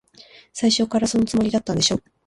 [0.51, 1.99] 最初っから、そのつもりだったんでしょ。